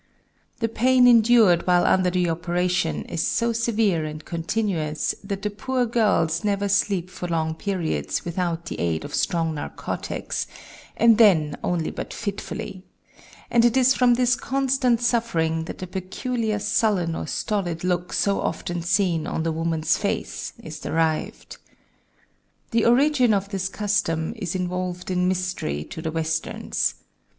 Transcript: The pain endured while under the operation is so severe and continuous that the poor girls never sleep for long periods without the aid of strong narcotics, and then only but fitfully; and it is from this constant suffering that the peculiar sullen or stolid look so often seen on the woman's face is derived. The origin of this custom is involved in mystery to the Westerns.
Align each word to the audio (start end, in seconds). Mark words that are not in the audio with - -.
The 0.61 0.67
pain 0.67 1.07
endured 1.07 1.67
while 1.67 1.85
under 1.85 2.09
the 2.09 2.27
operation 2.27 3.05
is 3.05 3.21
so 3.21 3.53
severe 3.53 4.03
and 4.03 4.25
continuous 4.25 5.13
that 5.23 5.43
the 5.43 5.51
poor 5.51 5.85
girls 5.85 6.43
never 6.43 6.67
sleep 6.67 7.07
for 7.07 7.27
long 7.27 7.53
periods 7.53 8.25
without 8.25 8.65
the 8.65 8.79
aid 8.79 9.05
of 9.05 9.13
strong 9.13 9.53
narcotics, 9.53 10.47
and 10.97 11.19
then 11.19 11.55
only 11.63 11.91
but 11.91 12.15
fitfully; 12.15 12.81
and 13.51 13.63
it 13.63 13.77
is 13.77 13.93
from 13.93 14.15
this 14.15 14.35
constant 14.35 15.01
suffering 15.01 15.65
that 15.65 15.77
the 15.77 15.85
peculiar 15.85 16.57
sullen 16.57 17.13
or 17.15 17.27
stolid 17.27 17.83
look 17.83 18.11
so 18.11 18.39
often 18.41 18.81
seen 18.81 19.27
on 19.27 19.43
the 19.43 19.51
woman's 19.51 19.97
face 19.99 20.53
is 20.63 20.79
derived. 20.79 21.57
The 22.71 22.85
origin 22.85 23.35
of 23.35 23.49
this 23.49 23.69
custom 23.69 24.33
is 24.35 24.55
involved 24.55 25.11
in 25.11 25.27
mystery 25.27 25.83
to 25.83 26.01
the 26.01 26.11
Westerns. 26.11 26.95